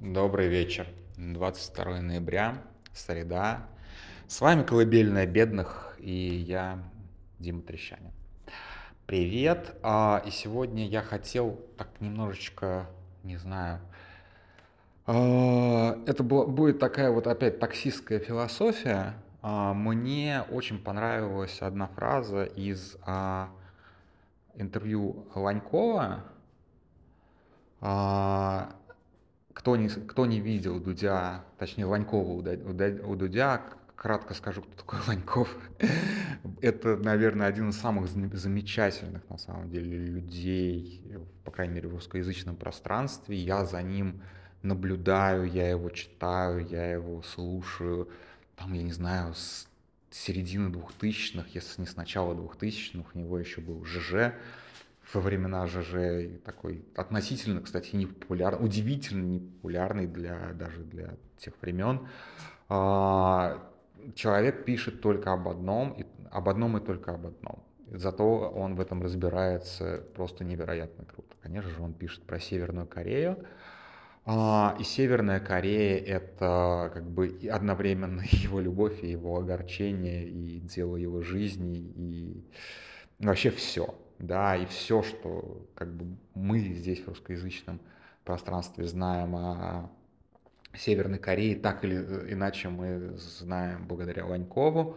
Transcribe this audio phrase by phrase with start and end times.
[0.00, 0.86] Добрый вечер.
[1.18, 2.62] 22 ноября,
[2.94, 3.66] среда.
[4.28, 6.78] С вами «Колыбельная бедных» и я,
[7.38, 8.10] Дима Трещанин.
[9.04, 9.76] Привет.
[9.82, 12.86] А, и сегодня я хотел так немножечко,
[13.24, 13.80] не знаю,
[15.04, 19.16] а, это будет такая вот опять таксистская философия.
[19.42, 22.96] А, мне очень понравилась одна фраза из
[24.54, 26.24] интервью Ланькова,
[29.60, 33.62] кто не, кто не видел Дудя, точнее Ланькова у, Дудя,
[33.94, 35.54] кратко скажу, кто такой Ланьков.
[36.62, 41.04] Это, наверное, один из самых замечательных, на самом деле, людей,
[41.44, 43.36] по крайней мере, в русскоязычном пространстве.
[43.36, 44.22] Я за ним
[44.62, 48.08] наблюдаю, я его читаю, я его слушаю,
[48.56, 49.68] там, я не знаю, с
[50.10, 54.32] середины двухтысячных, если не с начала двухтысячных, у него еще был ЖЖ,
[55.12, 62.08] во времена ЖЖ такой относительно, кстати, непопулярный, удивительно непопулярный для, даже для тех времен.
[62.68, 63.70] А,
[64.14, 67.64] человек пишет только об одном, и, об одном и только об одном.
[67.88, 71.34] Зато он в этом разбирается просто невероятно круто.
[71.42, 73.44] Конечно же, он пишет про Северную Корею.
[74.26, 80.96] А, и Северная Корея— это как бы одновременно его любовь, и его огорчение, и дело
[80.96, 82.44] его жизни, и
[83.18, 87.80] вообще все да, и все, что как бы мы здесь в русскоязычном
[88.24, 89.90] пространстве знаем о
[90.74, 91.96] Северной Корее, так или
[92.32, 94.96] иначе мы знаем благодаря Ванькову.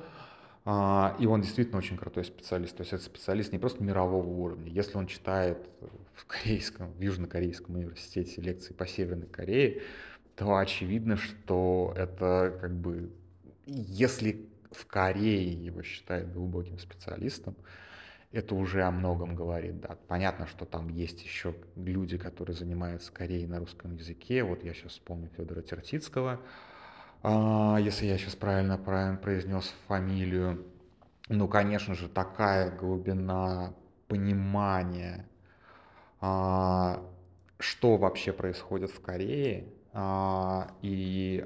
[0.66, 2.76] А, и он действительно очень крутой специалист.
[2.76, 4.72] То есть это специалист не просто мирового уровня.
[4.72, 5.58] Если он читает
[6.14, 9.82] в корейском, в Южно-Корейском университете лекции по Северной Корее,
[10.36, 13.12] то очевидно, что это как бы,
[13.66, 17.56] если в Корее его считают глубоким специалистом,
[18.34, 19.95] это уже о многом говорит, да.
[20.08, 24.44] Понятно, что там есть еще люди, которые занимаются Кореей на русском языке.
[24.44, 26.42] Вот я сейчас вспомню Федора Тертицкого,
[27.22, 30.66] а, если я сейчас правильно, правильно произнес фамилию.
[31.30, 33.75] Ну, конечно же, такая глубина
[34.08, 35.28] понимания,
[36.19, 37.06] а,
[37.59, 41.46] что вообще происходит в Корее а, и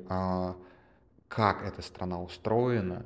[1.27, 3.05] как эта страна устроена,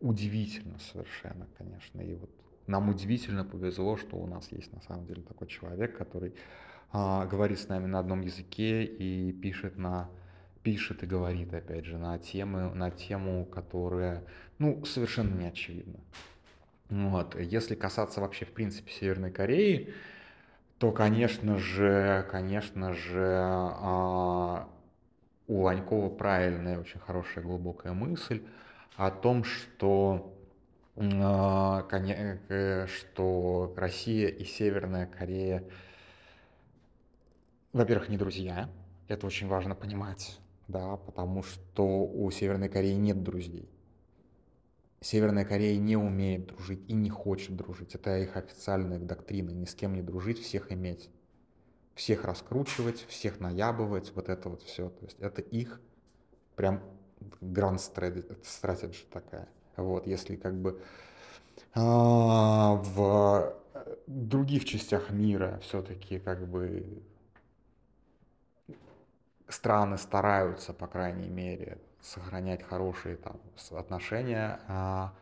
[0.00, 2.02] удивительно совершенно, конечно.
[2.02, 2.30] И вот
[2.70, 6.34] нам удивительно повезло, что у нас есть на самом деле такой человек, который
[6.92, 10.08] а, говорит с нами на одном языке и пишет на
[10.62, 14.24] пишет и говорит, опять же, на темы, на тему, которая,
[14.58, 16.00] ну, совершенно не очевидна.
[16.90, 17.34] Вот.
[17.40, 19.94] Если касаться вообще, в принципе, Северной Кореи,
[20.78, 24.68] то, конечно же, конечно же, а,
[25.46, 28.42] у Ланькова правильная, очень хорошая, глубокая мысль
[28.96, 30.36] о том, что
[32.86, 35.64] что Россия и Северная Корея,
[37.72, 38.68] во-первых, не друзья,
[39.08, 40.38] это очень важно понимать,
[40.68, 43.70] да, потому что у Северной Кореи нет друзей.
[45.00, 47.94] Северная Корея не умеет дружить и не хочет дружить.
[47.94, 49.50] Это их официальная доктрина.
[49.50, 51.08] Ни с кем не дружить, всех иметь.
[51.94, 54.90] Всех раскручивать, всех наябывать, вот это вот все.
[54.90, 55.80] То есть это их
[56.56, 56.82] прям
[57.40, 59.48] grand strategy такая.
[59.82, 60.80] Вот, если как бы
[61.74, 63.54] а, в
[64.06, 67.02] других частях мира все-таки как бы
[69.48, 73.40] страны стараются, по крайней мере, сохранять хорошие там
[73.72, 75.14] отношения, а,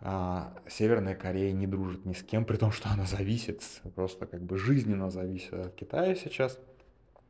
[0.00, 3.62] а Северная Корея не дружит ни с кем, при том, что она зависит,
[3.94, 6.58] просто как бы жизненно зависит от Китая сейчас,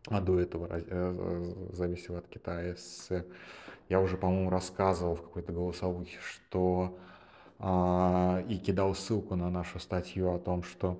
[0.06, 2.74] а до этого э, зависела от Китая
[3.88, 6.98] я уже, по-моему, рассказывал в какой-то голосовухе, что
[7.58, 10.98] э, и кидал ссылку на нашу статью о том, что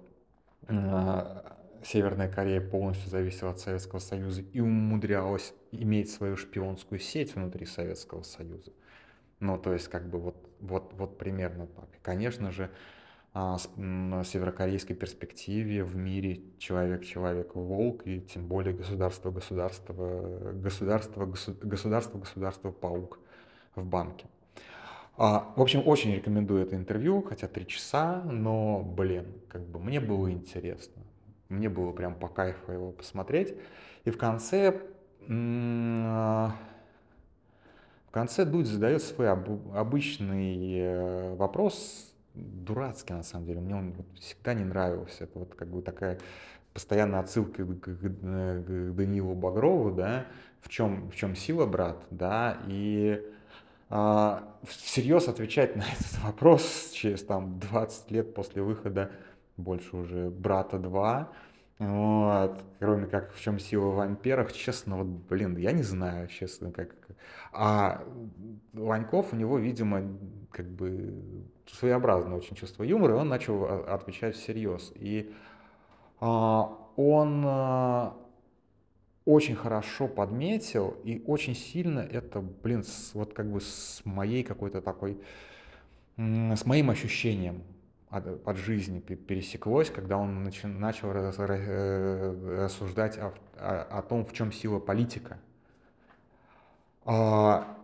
[0.68, 1.42] э,
[1.84, 8.22] Северная Корея полностью зависела от Советского Союза и умудрялась иметь свою шпионскую сеть внутри Советского
[8.22, 8.72] Союза.
[9.40, 11.88] Ну, то есть, как бы вот, вот, вот примерно так.
[11.94, 12.70] И, конечно же,
[13.34, 23.19] а, северокорейской перспективе в мире человек-человек волк, и тем более государство-государство, государство-государство, паук
[23.75, 24.26] в банке.
[25.17, 29.99] А, в общем, очень рекомендую это интервью, хотя три часа, но, блин, как бы мне
[29.99, 31.02] было интересно.
[31.49, 33.56] Мне было прям по кайфу его посмотреть.
[34.05, 34.79] И в конце,
[35.26, 36.52] в
[38.11, 43.61] конце Дудь задает свой обычный э, вопрос, дурацкий, на самом деле.
[43.61, 45.25] Мне он всегда не нравился.
[45.25, 46.19] Это вот как бы такая
[46.73, 50.26] постоянная отсылка к, к, к Данилу Багрову, да,
[50.61, 53.23] в чем, в чем сила, брат, да, и
[53.90, 59.11] а, всерьез отвечать на этот вопрос через там 20 лет после выхода
[59.56, 61.26] больше уже «Брата 2»,
[61.82, 62.62] Вот.
[62.79, 66.94] Кроме как в чем сила в вампирах, честно, вот, блин, я не знаю, честно, как.
[67.52, 68.05] А
[68.73, 70.02] Ваньков, у него, видимо,
[70.50, 71.14] как бы
[71.67, 74.93] своеобразное очень чувство юмора, и он начал отвечать всерьез.
[74.94, 75.34] И
[76.20, 78.17] а, он а,
[79.25, 84.81] очень хорошо подметил и очень сильно это, блин, с, вот как бы с моей какой-то
[84.81, 85.20] такой,
[86.17, 87.62] с моим ощущением
[88.12, 94.35] от, от жизни пересеклось, когда он начи, начал э, рассуждать о, о, о том, в
[94.35, 95.38] чем сила политика.
[97.06, 97.79] А,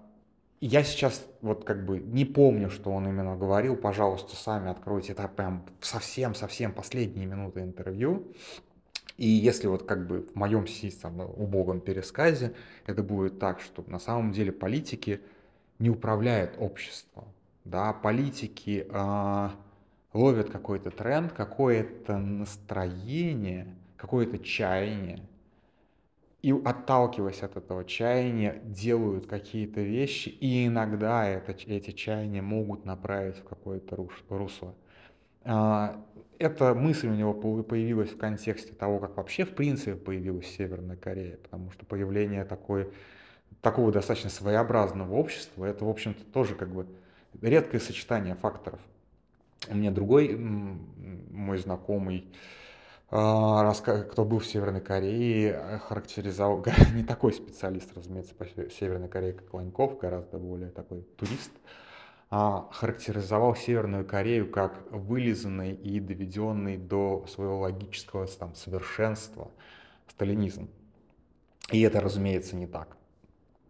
[0.61, 3.75] я сейчас вот как бы не помню, что он именно говорил.
[3.75, 5.13] Пожалуйста, сами откройте.
[5.13, 8.31] Это прям совсем-совсем последние минуты интервью.
[9.17, 10.67] И если вот как бы в моем
[11.01, 12.55] там, убогом пересказе
[12.87, 15.23] это будет так, что на самом деле политики
[15.79, 17.25] не управляют обществом.
[17.65, 19.49] Да, политики э,
[20.13, 25.21] ловят какой-то тренд, какое-то настроение, какое-то чаяние,
[26.41, 33.39] и отталкиваясь от этого чаяния, делают какие-то вещи, и иногда это, эти чаяния могут направить
[33.39, 34.75] в какое-то русло.
[35.43, 36.05] А,
[36.39, 41.39] эта мысль у него появилась в контексте того, как вообще в принципе появилась Северная Корея,
[41.39, 42.93] потому что появление такой,
[43.61, 46.87] такого достаточно своеобразного общества, это, в общем-то, тоже как бы
[47.43, 48.81] редкое сочетание факторов.
[49.71, 52.27] У меня другой мой знакомый,
[53.11, 59.53] а, кто был в Северной Корее, характеризовал, не такой специалист, разумеется, по Северной Корее, как
[59.55, 61.53] Ланьков, гораздо более такой турист,
[62.31, 69.51] а, характеризовал Северную Корею как вылизанный и доведенный до своего логического там, совершенства
[70.09, 70.69] сталинизм.
[71.73, 72.97] И это, разумеется, не так.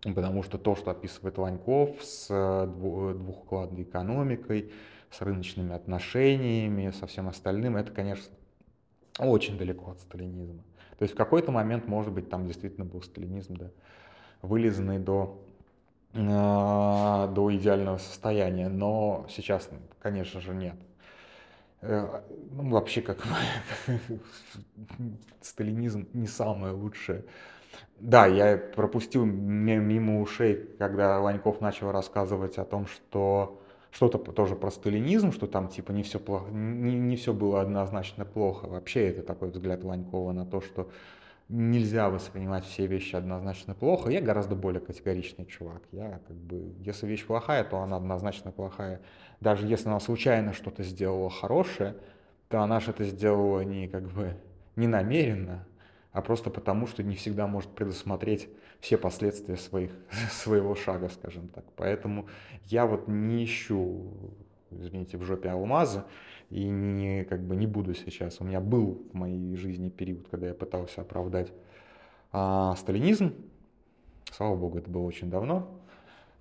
[0.02, 4.72] Потому что то, что описывает Ланьков с э, двухкладной экономикой,
[5.10, 8.34] с рыночными отношениями, со всем остальным, это, конечно,
[9.18, 10.62] очень далеко от сталинизма.
[10.98, 13.70] То есть в какой-то момент, может быть, там действительно был сталинизм, да,
[14.42, 15.40] вылизанный до
[16.14, 19.68] а, до идеального состояния, но сейчас,
[20.00, 20.76] конечно же, нет.
[21.80, 23.18] Э, ну, вообще, как
[25.40, 27.24] сталинизм не самое лучшее.
[28.00, 33.60] Да, я пропустил мимо ушей, когда Ваньков начал рассказывать о том, что
[33.98, 38.24] что-то тоже про сталинизм, что там типа не все плохо, не, не все было однозначно
[38.24, 38.66] плохо.
[38.66, 40.88] Вообще это такой взгляд Ванькова на то, что
[41.48, 44.10] нельзя воспринимать все вещи однозначно плохо.
[44.10, 45.82] Я гораздо более категоричный чувак.
[45.90, 49.00] Я как бы, если вещь плохая, то она однозначно плохая.
[49.40, 51.96] Даже если она случайно что-то сделала хорошее,
[52.50, 54.36] то она же это сделала не как бы
[54.76, 55.66] не намеренно,
[56.12, 58.48] а просто потому, что не всегда может предусмотреть
[58.80, 59.92] все последствия своих,
[60.30, 61.64] своего шага, скажем так.
[61.76, 62.26] Поэтому
[62.66, 64.12] я вот не ищу,
[64.70, 66.06] извините, в жопе алмаза,
[66.50, 68.40] и не, как бы не буду сейчас.
[68.40, 71.52] У меня был в моей жизни период, когда я пытался оправдать
[72.32, 73.34] а, сталинизм.
[74.32, 75.78] Слава богу, это было очень давно.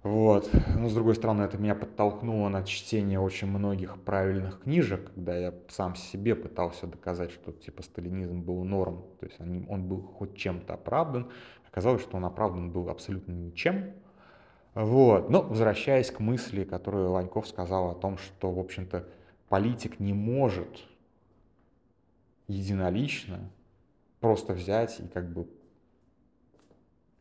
[0.04, 0.50] Вот.
[0.78, 5.54] Но, с другой стороны, это меня подтолкнуло на чтение очень многих правильных книжек, когда я
[5.68, 10.36] сам себе пытался доказать, что типа сталинизм был норм, то есть он, он был хоть
[10.36, 11.30] чем-то оправдан.
[11.78, 13.94] Оказалось, что он оправдан был абсолютно ничем.
[14.74, 15.30] Вот.
[15.30, 19.08] Но возвращаясь к мысли, которую Ваньков сказал о том, что, в общем-то,
[19.48, 20.84] политик не может
[22.48, 23.52] единолично
[24.22, 25.48] просто взять и как бы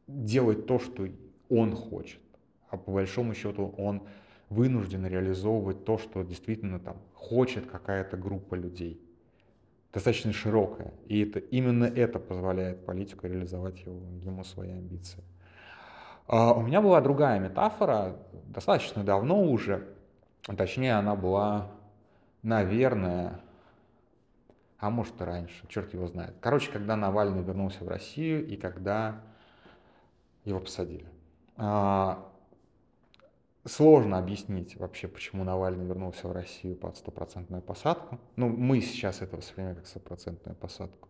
[0.06, 1.06] делать то, что
[1.50, 2.22] он хочет.
[2.70, 4.08] А по большому счету он
[4.48, 9.05] вынужден реализовывать то, что действительно там хочет какая-то группа людей.
[9.96, 10.92] Достаточно широкая.
[11.06, 15.24] И это, именно это позволяет политику реализовать его, ему свои амбиции.
[16.26, 19.88] А у меня была другая метафора, достаточно давно уже,
[20.54, 21.70] точнее она была
[22.42, 23.40] наверное,
[24.78, 26.34] а может и раньше, черт его знает.
[26.42, 29.22] Короче, когда Навальный вернулся в Россию и когда
[30.44, 31.08] его посадили.
[31.56, 32.22] А,
[33.66, 38.18] сложно объяснить вообще, почему Навальный вернулся в Россию под стопроцентную посадку.
[38.36, 41.08] Ну, мы сейчас это воспринимаем как стопроцентную посадку.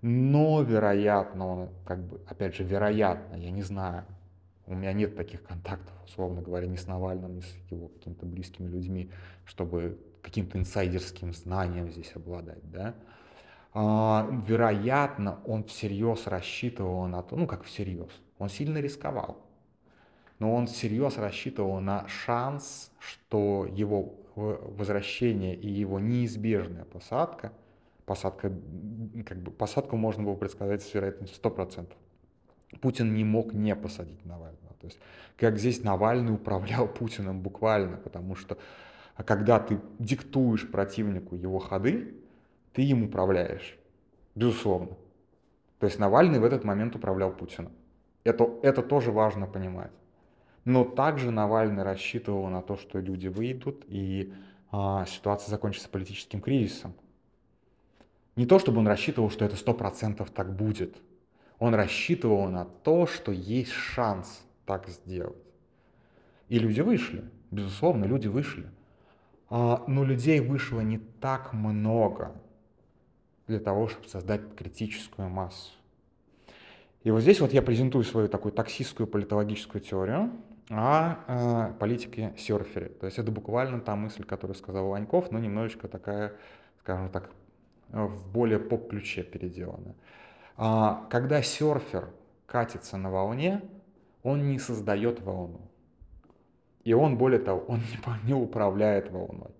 [0.00, 4.04] Но, вероятно, он, как бы, опять же, вероятно, я не знаю,
[4.66, 8.68] у меня нет таких контактов, условно говоря, ни с Навальным, ни с его какими-то близкими
[8.68, 9.10] людьми,
[9.44, 12.94] чтобы каким-то инсайдерским знанием здесь обладать, да,
[13.72, 19.38] а, вероятно, он всерьез рассчитывал на то, ну как всерьез, он сильно рисковал,
[20.38, 27.52] но он всерьез рассчитывал на шанс, что его возвращение и его неизбежная посадка,
[28.06, 28.52] посадка,
[29.26, 31.88] как бы, посадку можно было предсказать с вероятностью 100%.
[32.80, 34.74] Путин не мог не посадить Навального.
[34.80, 34.98] То есть,
[35.36, 38.58] как здесь Навальный управлял Путиным буквально, потому что
[39.16, 42.14] когда ты диктуешь противнику его ходы,
[42.72, 43.76] ты им управляешь.
[44.36, 44.96] Безусловно.
[45.80, 47.72] То есть Навальный в этот момент управлял Путиным.
[48.22, 49.90] Это, это тоже важно понимать.
[50.68, 54.34] Но также Навальный рассчитывал на то, что люди выйдут и
[54.70, 56.92] а, ситуация закончится политическим кризисом.
[58.36, 60.94] Не то, чтобы он рассчитывал, что это сто процентов так будет.
[61.58, 65.38] Он рассчитывал на то, что есть шанс так сделать.
[66.50, 67.24] И люди вышли.
[67.50, 68.68] Безусловно, люди вышли.
[69.48, 72.34] А, но людей вышло не так много
[73.46, 75.72] для того, чтобы создать критическую массу.
[77.04, 80.30] И вот здесь вот я презентую свою такую таксистскую политологическую теорию
[80.70, 82.88] о э, политике серфере.
[82.88, 86.34] То есть это буквально та мысль, которую сказал Ваньков, но немножечко такая,
[86.80, 87.30] скажем так,
[87.88, 89.94] в более поп-ключе переделанная.
[90.56, 92.10] А, когда серфер
[92.46, 93.62] катится на волне,
[94.22, 95.60] он не создает волну.
[96.84, 97.80] И он, более того, он
[98.24, 99.50] не управляет волной.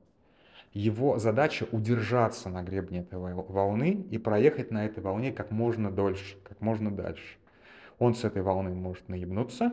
[0.73, 6.37] Его задача удержаться на гребне этой волны и проехать на этой волне как можно дольше,
[6.45, 7.39] как можно дальше.
[7.99, 9.73] Он с этой волны может наебнуться,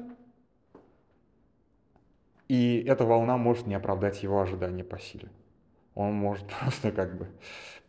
[2.47, 5.29] и эта волна может не оправдать его ожидания по силе.
[5.93, 7.27] Он может просто как бы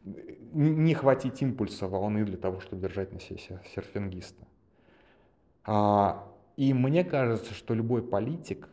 [0.05, 3.39] не хватить импульса волны для того, чтобы держать на себе
[3.75, 4.47] серфингиста.
[5.65, 8.69] А, и мне кажется, что любой политик,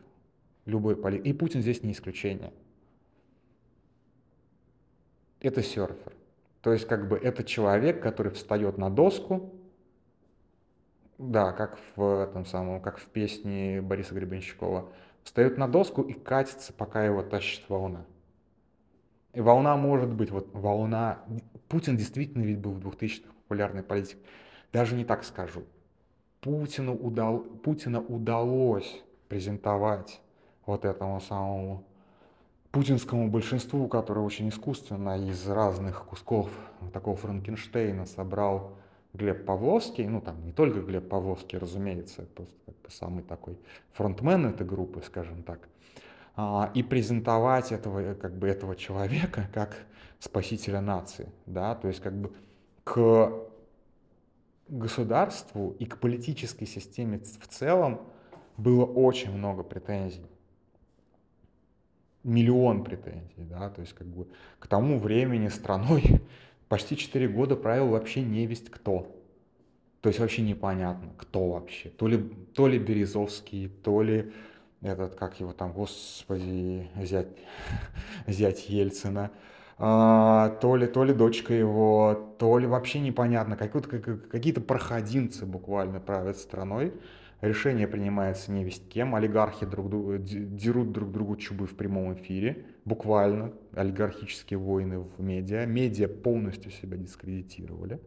[0.64, 2.52] любой политик, и Путин здесь не исключение–
[5.48, 6.12] это серфер.
[6.62, 9.52] То есть как бы это человек, который встает на доску,
[11.18, 14.90] да, как в этом самом, как в песне Бориса Гребенщикова,
[15.24, 18.04] встает на доску и катится, пока его тащит волна.
[19.32, 21.18] И волна может быть, вот волна...
[21.68, 24.18] Путин действительно ведь был в 2000-х популярный политик.
[24.72, 25.64] Даже не так скажу.
[26.40, 27.40] Путину удал...
[27.40, 30.20] Путина удалось презентовать
[30.66, 31.84] вот этому самому
[32.70, 36.50] путинскому большинству, которое очень искусственно из разных кусков
[36.92, 38.72] такого Франкенштейна собрал
[39.12, 43.58] Глеб Павловский, ну там не только Глеб Павловский, разумеется, просто самый такой
[43.92, 45.68] фронтмен этой группы, скажем так,
[46.36, 49.76] а, и презентовать этого, как бы этого человека как
[50.18, 52.32] спасителя нации, да, то есть как бы
[52.84, 53.32] к
[54.68, 58.00] государству и к политической системе в целом
[58.56, 60.24] было очень много претензий
[62.24, 64.26] миллион претензий, да, то есть как бы
[64.58, 66.22] к тому времени страной
[66.68, 69.14] почти 4 года правил вообще не весть кто.
[70.04, 71.88] То есть вообще непонятно, кто вообще.
[71.88, 74.34] То ли, то ли Березовский, то ли
[74.82, 77.28] этот, как его там, господи, зять,
[78.26, 79.30] зять Ельцина,
[79.78, 86.36] а, то ли, то ли дочка его, то ли вообще непонятно, какие-то проходимцы буквально правят
[86.36, 86.92] страной.
[87.40, 92.66] Решение принимается не весть кем, олигархи друг друга, дерут друг другу чубы в прямом эфире,
[92.84, 98.00] буквально, олигархические войны в медиа, медиа полностью себя дискредитировали,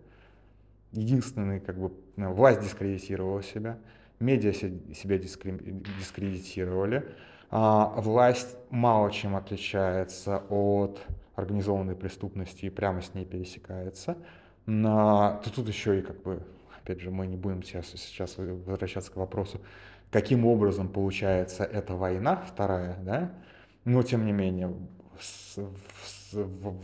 [0.91, 3.77] единственный, как бы, власть дискредитировала себя,
[4.19, 7.05] медиа себя дискредитировали,
[7.49, 11.01] а власть мало чем отличается от
[11.35, 14.17] организованной преступности и прямо с ней пересекается.
[14.65, 16.41] То тут еще и как бы
[16.87, 19.59] опять же, мы не будем сейчас, сейчас возвращаться к вопросу,
[20.09, 23.33] каким образом получается эта война, вторая, да,
[23.83, 24.73] но тем не менее,
[25.19, 26.75] с, в, в,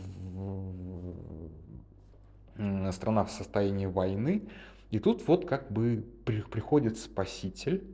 [2.92, 4.42] страна в состоянии войны,
[4.90, 7.84] и тут вот как бы при, приходит спаситель,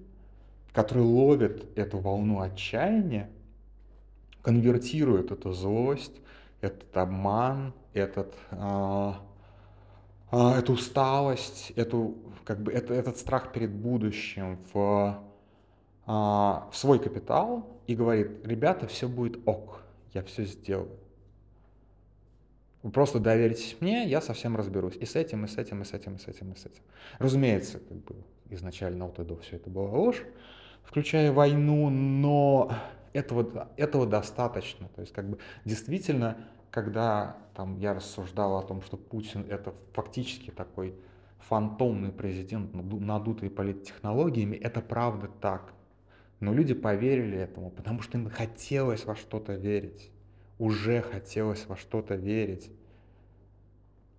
[0.73, 3.31] который ловит эту волну отчаяния,
[4.43, 6.21] конвертирует эту злость,
[6.61, 9.13] этот обман, этот э,
[10.33, 15.21] а, эту усталость, эту, как бы, это, этот страх перед будущим в,
[16.07, 19.83] а, в свой капитал и говорит, ребята, все будет ок,
[20.15, 20.91] я все сделаю.
[22.83, 24.97] Вы просто доверитесь мне, я совсем разберусь.
[24.97, 26.83] И с этим, и с этим, и с этим, и с этим, и с этим.
[27.19, 28.17] Разумеется, как бы
[28.49, 30.23] изначально вот это все это была ложь,
[30.83, 32.73] включая войну, но
[33.13, 34.89] этого, этого достаточно.
[34.95, 36.37] То есть, как бы действительно
[36.71, 40.95] когда там, я рассуждал о том, что Путин это фактически такой
[41.39, 45.73] фантомный президент, надутый политтехнологиями, это правда так.
[46.39, 50.11] Но люди поверили этому, потому что им хотелось во что-то верить.
[50.61, 52.71] Уже хотелось во что-то верить.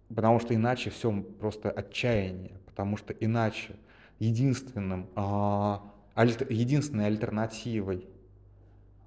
[0.10, 2.60] Потому что иначе все просто отчаяние.
[2.66, 3.76] Потому что иначе
[4.20, 8.10] единственным, а, альтер, единственной альтернативой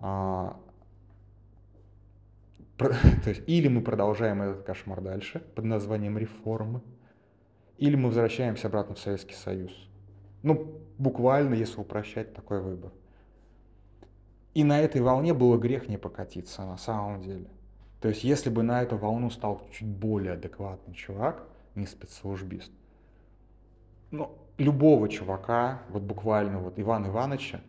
[0.01, 0.57] а,
[2.79, 6.83] то есть или мы продолжаем этот кошмар дальше под названием реформы,
[7.79, 9.73] или мы возвращаемся обратно в Советский Союз.
[10.43, 12.93] Ну, буквально, если упрощать такой выбор.
[14.55, 17.49] И на этой волне было грех не покатиться на самом деле.
[18.01, 22.71] То есть, если бы на эту волну стал чуть более адекватный чувак, не спецслужбист.
[24.11, 27.61] Но любого чувака, вот буквально вот Ивана Ивановича,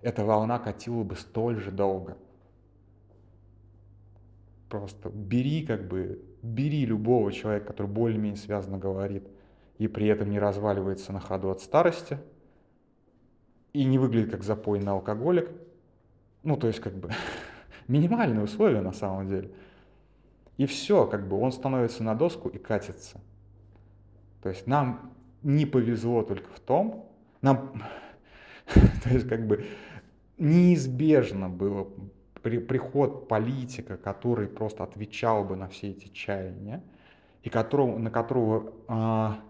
[0.00, 2.16] эта волна катила бы столь же долго.
[4.70, 9.28] Просто бери как бы, бери любого человека, который более-менее связано говорит,
[9.76, 12.18] и при этом не разваливается на ходу от старости,
[13.74, 15.50] и не выглядит как запойный алкоголик.
[16.42, 17.10] Ну, то есть как бы
[17.88, 19.50] минимальные условия на самом деле.
[20.56, 23.20] И все, как бы он становится на доску и катится.
[24.42, 27.08] То есть нам не повезло только в том,
[27.40, 27.82] нам,
[28.74, 29.66] то есть как бы
[30.38, 31.88] неизбежно было
[32.42, 36.82] при, приход политика, который просто отвечал бы на все эти чаяния,
[37.42, 39.40] и которого, на которого а,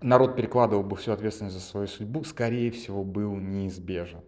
[0.00, 4.20] народ перекладывал бы всю ответственность за свою судьбу, скорее всего, был неизбежен.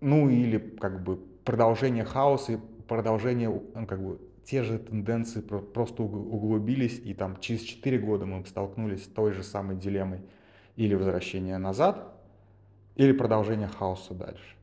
[0.00, 6.02] Ну или как бы продолжение хаоса и продолжение ну, как бы те же тенденции просто
[6.02, 10.22] углубились, и там через 4 года мы столкнулись с той же самой дилеммой
[10.76, 12.14] или возвращение назад,
[12.96, 14.56] или продолжение хаоса дальше.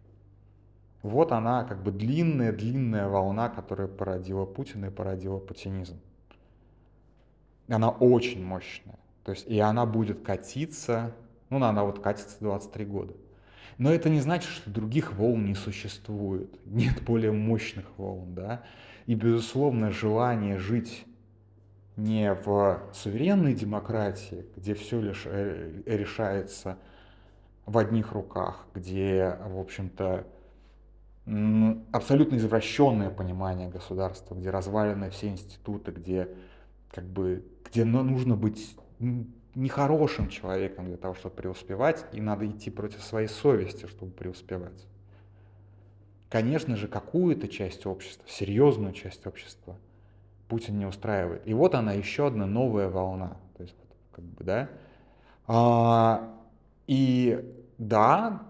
[1.03, 5.99] Вот она как бы длинная-длинная волна, которая породила Путина и породила путинизм.
[7.67, 8.97] Она очень мощная.
[9.23, 11.13] То есть и она будет катиться,
[11.51, 13.13] ну она вот катится 23 года.
[13.77, 16.59] Но это не значит, что других волн не существует.
[16.65, 18.63] Нет более мощных волн, да.
[19.05, 21.05] И, безусловно, желание жить
[21.97, 26.77] не в суверенной демократии, где все лишь э, решается
[27.65, 30.25] в одних руках, где, в общем-то,
[31.91, 36.29] абсолютно извращенное понимание государства, где развалены все институты, где
[36.91, 38.77] как бы где нужно быть
[39.55, 44.85] нехорошим человеком для того, чтобы преуспевать, и надо идти против своей совести, чтобы преуспевать
[46.35, 49.77] конечно же, какую-то часть общества, серьезную часть общества
[50.49, 51.47] Путин не устраивает.
[51.47, 53.37] И вот она еще одна новая волна.
[53.55, 53.75] То есть,
[54.11, 54.69] как бы, да.
[55.47, 56.33] А,
[56.87, 58.43] и да,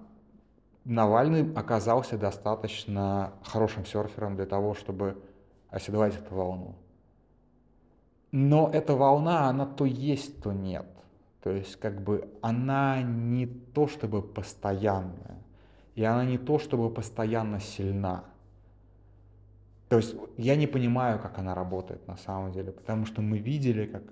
[0.84, 5.22] Навальный оказался достаточно хорошим серфером для того, чтобы
[5.70, 6.76] оседлать эту волну.
[8.32, 10.88] Но эта волна, она то есть, то нет.
[11.46, 15.46] То есть, как бы, она не то чтобы постоянная
[15.96, 18.26] и она не то чтобы постоянно сильна.
[19.88, 23.86] То есть я не понимаю, как она работает на самом деле, потому что мы видели,
[23.86, 24.04] как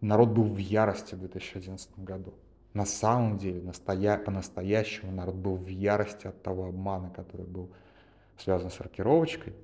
[0.00, 2.32] народ был в ярости в 2011 году.
[2.74, 4.18] На самом деле, настоя...
[4.18, 7.70] по-настоящему народ был в ярости от того обмана, который был
[8.38, 9.54] связан с рокировочкой.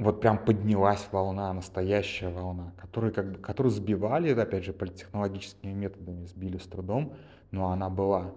[0.00, 6.24] Вот прям поднялась волна, настоящая волна, которую, как бы, которую сбивали, опять же, политтехнологическими методами,
[6.24, 7.12] сбили с трудом,
[7.50, 8.32] но она была.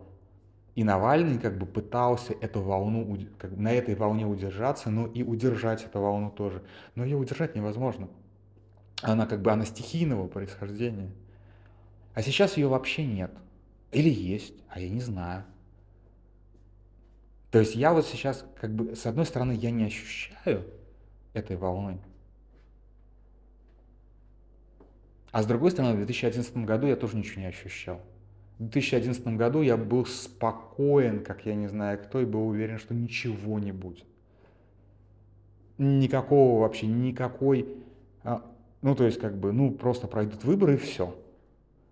[0.76, 5.86] И Навальный как бы пытался эту волну, как, на этой волне удержаться, но и удержать
[5.86, 6.64] эту волну тоже.
[6.96, 8.10] Но ее удержать невозможно.
[9.02, 11.12] Она как бы, она стихийного происхождения.
[12.14, 13.32] А сейчас ее вообще нет.
[13.94, 15.46] Или есть, а я не знаю.
[17.52, 20.66] То есть я вот сейчас, как бы, с одной стороны, я не ощущаю
[21.34, 22.00] этой волны.
[25.32, 28.00] А с другой стороны, в 2011 году я тоже ничего не ощущал.
[28.60, 32.94] В 2011 году я был спокоен, как я не знаю кто, и был уверен, что
[32.94, 34.06] ничего не будет.
[35.80, 37.68] Никакого вообще, никакой...
[38.24, 38.46] А,
[38.84, 41.16] ну, то есть, как бы, ну, просто пройдут выборы и все.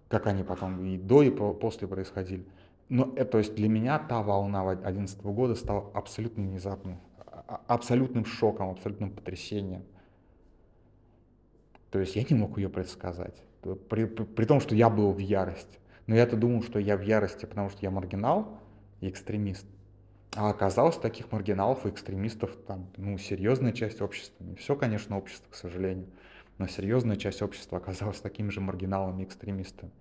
[0.08, 2.46] Как они потом и до, и после происходили.
[2.90, 6.98] Но это, то есть для меня та волна 2011 года стала абсолютно внезапной,
[7.68, 9.84] абсолютным шоком, абсолютным потрясением.
[11.90, 13.36] То есть я не мог ее предсказать.
[13.62, 15.80] При, при, при том, что я был в ярости.
[16.08, 18.60] Но я-то думал, что я в ярости, потому что я маргинал
[19.02, 19.66] и экстремист.
[20.36, 24.44] А оказалось, таких маргиналов и экстремистов там, ну, серьезная часть общества.
[24.44, 26.08] Не все, конечно, общество, к сожалению.
[26.58, 29.92] Но серьезная часть общества оказалась такими же маргиналами и экстремистами.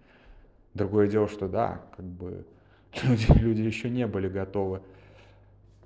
[0.75, 2.47] Другое дело, что да, как бы
[3.03, 4.83] люди, люди еще не были готовы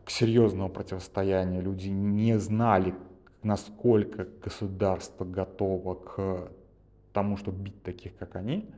[0.05, 1.63] к серьезному противостоянию.
[1.63, 2.95] Люди не знали,
[3.43, 6.53] насколько государство готово к
[7.13, 8.69] тому, чтобы бить таких, как они.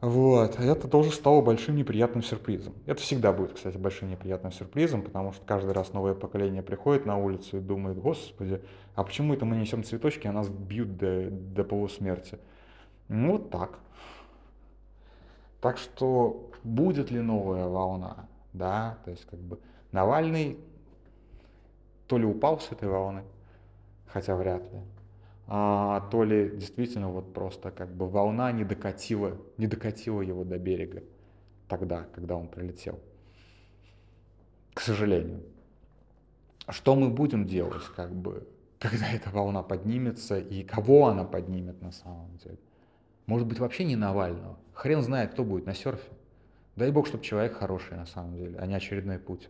[0.00, 2.72] Вот, это тоже стало большим неприятным сюрпризом.
[2.86, 7.16] Это всегда будет, кстати, большим неприятным сюрпризом, потому что каждый раз новое поколение приходит на
[7.16, 8.60] улицу и думает, господи,
[8.94, 12.38] а почему это мы несем цветочки, а нас бьют до, до полусмерти?
[13.08, 13.80] Ну, вот так.
[15.60, 19.58] Так что будет ли новая волна, да, то есть как бы
[19.92, 20.58] Навальный
[22.06, 23.22] то ли упал с этой волны,
[24.06, 24.80] хотя вряд ли,
[25.46, 30.58] а, то ли действительно вот просто как бы волна не докатила, не докатила его до
[30.58, 31.02] берега
[31.68, 32.98] тогда, когда он прилетел.
[34.74, 35.42] К сожалению.
[36.68, 38.46] Что мы будем делать, как бы,
[38.78, 42.58] когда эта волна поднимется и кого она поднимет на самом деле.
[43.26, 44.58] Может быть, вообще не Навального.
[44.72, 46.10] Хрен знает, кто будет на серфе.
[46.76, 49.48] Дай бог, чтобы человек хороший на самом деле, а не очередной путь.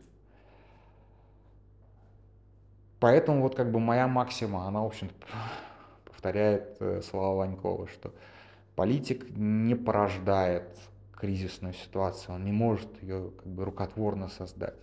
[3.00, 5.10] Поэтому вот как бы моя максима, она, в общем
[6.04, 8.12] повторяет э, слова Ванькова, что
[8.74, 10.76] политик не порождает
[11.14, 14.76] кризисную ситуацию, он не может ее как бы рукотворно создать.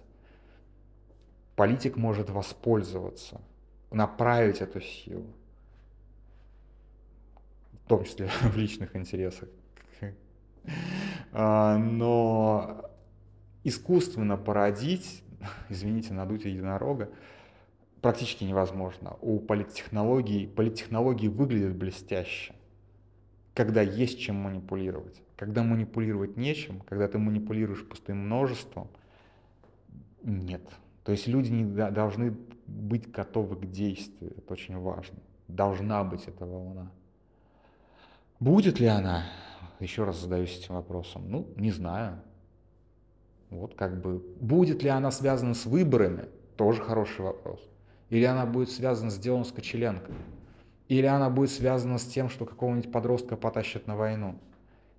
[1.55, 3.39] Политик может воспользоваться,
[3.91, 5.25] направить эту силу,
[7.85, 9.49] в том числе в личных интересах.
[11.37, 12.89] А, но
[13.63, 15.21] искусственно породить,
[15.69, 17.09] извините, надуть единорога,
[18.05, 19.17] практически невозможно.
[19.21, 22.53] У политтехнологий, политтехнологии выглядят блестяще,
[23.55, 25.23] когда есть чем манипулировать.
[25.35, 28.89] Когда манипулировать нечем, когда ты манипулируешь пустым множеством,
[30.21, 30.61] нет.
[31.03, 32.37] То есть люди не должны
[32.67, 35.17] быть готовы к действию, это очень важно.
[35.47, 36.91] Должна быть эта волна.
[38.39, 39.23] Будет ли она?
[39.79, 41.23] Еще раз задаюсь этим вопросом.
[41.27, 42.21] Ну, не знаю.
[43.49, 44.23] Вот как бы.
[44.39, 46.25] Будет ли она связана с выборами?
[46.55, 47.67] Тоже хороший вопрос.
[48.09, 50.11] Или она будет связана с делом с Кочеленко?
[50.87, 54.35] Или она будет связана с тем, что какого-нибудь подростка потащат на войну?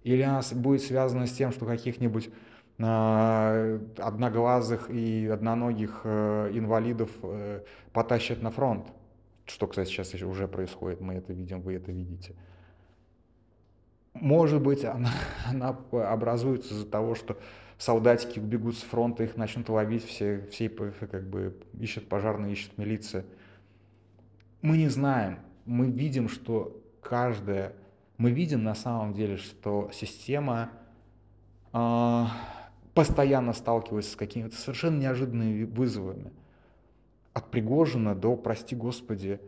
[0.02, 2.30] Или она будет связана с тем, что каких-нибудь
[2.78, 8.86] э, одноглазых и одноногих э, инвалидов э, потащат на фронт?
[9.46, 12.34] Что, кстати, сейчас уже происходит, мы это видим, вы это видите.
[14.14, 15.10] Может быть, она,
[15.48, 17.38] она образуется из-за того, что
[17.78, 23.24] солдатики убегут с фронта, их начнут ловить, все, все как бы ищут пожарные, ищут милиция.
[24.62, 25.40] Мы не знаем.
[25.64, 27.74] Мы видим, что каждая...
[28.18, 30.70] Мы видим на самом деле, что система
[31.74, 32.24] э,
[32.94, 36.32] постоянно сталкивается с какими-то совершенно неожиданными вызовами.
[37.34, 39.38] От Пригожина до, прости господи,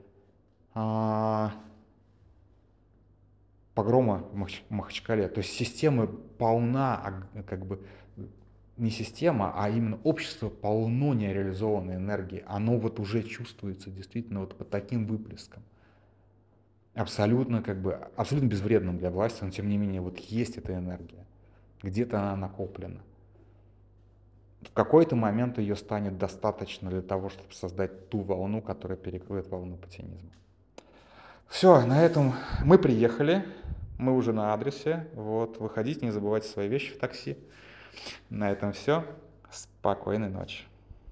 [0.75, 1.49] э,
[3.75, 5.29] погрома в Махачкале.
[5.29, 7.81] То есть система полна как бы
[8.79, 12.45] не система, а именно общество полно нереализованной энергии.
[12.47, 15.63] Оно вот уже чувствуется действительно вот под таким выплеском.
[16.95, 21.25] Абсолютно как бы, абсолютно безвредным для власти, но тем не менее вот есть эта энергия.
[21.83, 23.01] Где-то она накоплена.
[24.63, 29.77] В какой-то момент ее станет достаточно для того, чтобы создать ту волну, которая перекроет волну
[29.77, 30.31] патинизма.
[31.47, 33.45] Все, на этом мы приехали,
[33.99, 35.07] мы уже на адресе.
[35.15, 37.39] Вот, выходите, не забывайте свои вещи в такси.
[38.31, 39.05] На этом все.
[39.51, 40.68] Спокойной ночи.